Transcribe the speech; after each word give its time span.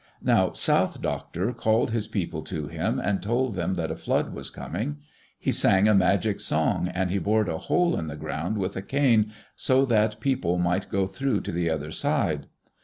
Now 0.23 0.53
South 0.53 0.99
Doctor 0.99 1.53
called 1.53 1.91
his 1.91 2.07
people 2.07 2.41
to 2.45 2.65
him 2.67 2.97
and 2.97 3.21
told 3.21 3.53
them 3.53 3.75
that 3.75 3.91
a 3.91 3.95
flood 3.95 4.33
was 4.33 4.49
coming. 4.49 4.97
He 5.37 5.51
sang 5.51 5.87
a 5.87 5.93
magic 5.93 6.39
song 6.39 6.87
and 6.87 7.11
he 7.11 7.19
bored 7.19 7.47
a 7.47 7.59
hole 7.59 7.95
in 7.95 8.07
the 8.07 8.15
ground 8.15 8.57
with 8.57 8.75
a 8.75 8.81
cane 8.81 9.31
so 9.55 9.85
that 9.85 10.19
people 10.19 10.57
might 10.57 10.89
go 10.89 11.05
through 11.05 11.41
to 11.41 11.51
the 11.51 11.69
other 11.69 11.91
side. 11.91 12.47